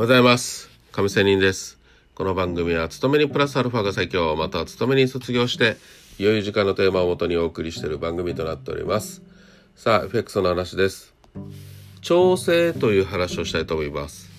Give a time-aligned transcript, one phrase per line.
[0.00, 0.70] ようございます。
[0.92, 1.78] 亀仙人です。
[2.14, 5.76] この番組は、勤めにプラスアルファが最強、または勤めに卒業して、
[6.18, 9.20] いよい時間のテーマをもとにお送りしている番組となっております。
[9.76, 11.12] さあ、FX の話です。
[12.00, 14.30] 調整という話をしたいと思います。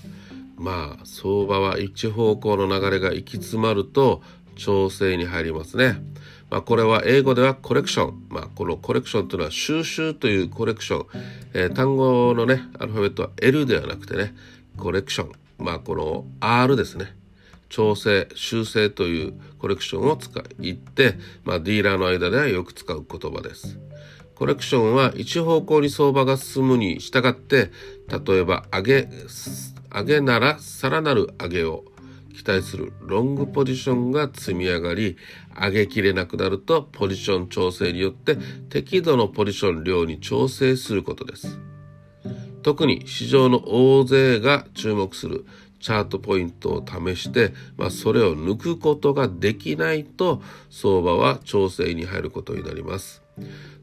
[0.57, 4.23] まあ、相場は一方向の流れが行き詰まると、
[4.55, 6.01] 調整に入りますね。
[6.49, 8.25] まあ、これは英語ではコレクション。
[8.29, 11.05] まあ、このコレクションというのは収集というコレクション。
[11.53, 14.33] えー単語のね、アルファベットは L ではなくてね、
[14.75, 15.41] コレクション。
[15.61, 17.15] まあ、この R ですね。
[17.69, 21.15] 調整、修正というコレクションを使いって、
[21.45, 23.79] まあ、ディーラーの間ではよく使う言葉です。
[24.35, 27.71] コレクションは一方向に相場が進むに従って、
[28.09, 29.09] 例えば上げ、
[29.93, 31.85] 上げならさらなる上げを
[32.35, 35.15] 期待するロングポジションが積み上がり、
[35.55, 38.37] 上げきれなくなるとポジション調整によって
[38.69, 41.70] 適度のポジション量に調整することです。
[42.63, 45.45] 特に市場の大勢が注目する
[45.79, 53.23] チャートポイントを試して、まあ、それを抜くことができないと相場は調整に入ることになります。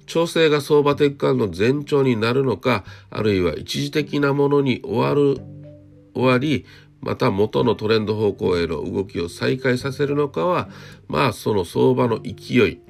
[0.07, 5.41] 調整が相場転換の前兆になるのか、あるいは一時的なものに終わる、
[6.15, 6.65] 終わり、
[7.01, 10.69] また元のトレンド方向への動きを再開させるのかは、
[11.09, 12.81] まあその相場の勢い、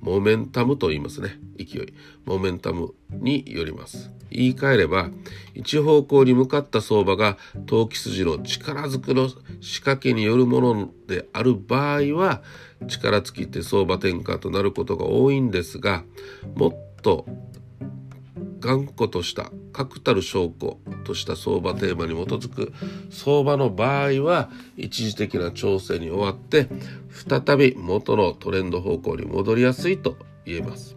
[0.00, 1.38] モメンタムと言いますね。
[1.58, 1.94] 勢い。
[2.24, 4.10] モメンタムによります。
[4.30, 5.10] 言い換えれば、
[5.54, 9.28] 一方向に向かった相場が投機筋の力づくの
[9.60, 12.42] 仕掛けによるものである場合は、
[12.86, 16.04] 力尽きて相場転換となることが多いんですが、
[16.54, 17.26] もっと
[18.60, 22.72] 頑固とした確たる証拠とした相場テーマに基づく
[23.10, 26.68] 相場の場合は一時的な調整に終わって
[27.10, 30.96] 再び元のトレンド方向に戻りやすいと言えます。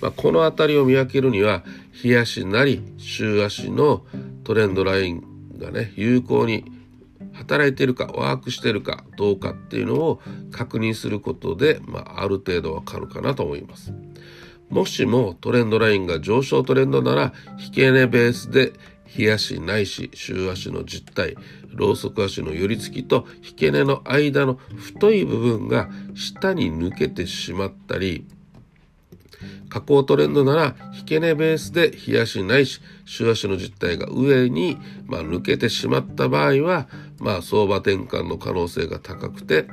[0.00, 4.04] まあ、この辺りを見分けるには日足なり週足の
[4.44, 5.24] トレンドライン
[5.58, 6.64] がね有効に
[7.32, 10.20] 働いているかワークしているかどうかっていうのを
[10.50, 13.92] 確認することで、まあ、ある程度わかるかなと思います。
[14.70, 18.72] もしもトレンドラインが上昇トレンドなら引け値ベースで
[19.06, 21.36] 日足ないし週足の実態
[21.72, 28.26] ローソク足の寄り付きと引け値の間の太い部分が下に抜けてしまったり
[29.68, 36.88] 下降トレンドなら引け値ベースで日足ないし週足の実態が上に、まあ、抜けてしまった場合は、
[37.18, 39.66] まあ、相場転換の可能性が高くて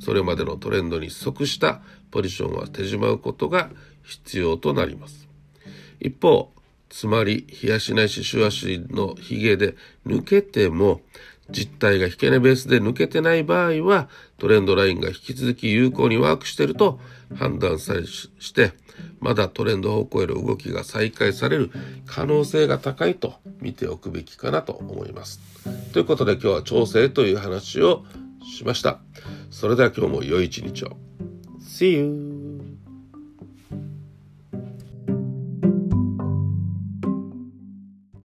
[0.00, 3.70] それまでのトレンドに即したポジションは手締まうことが
[4.02, 5.28] 必要となります。
[6.00, 6.52] 一方、
[6.88, 9.76] つまり、日足ないし週足のヒゲで
[10.06, 11.00] 抜けても、
[11.50, 14.08] 実態が引け値ベースで抜けてない場合は、
[14.38, 17.00] トレンドラインが引き続き有効にワークしていると
[17.36, 18.72] 判断されして、
[19.20, 21.70] まだトレンド方向への動きが再開される
[22.06, 25.40] 可能性が高いと見ておくべきかなと思います。
[25.92, 28.04] ということで今日は調整という話を
[28.56, 28.98] しました。
[29.50, 30.96] それでは今日も良い一日を。
[31.60, 32.27] See you!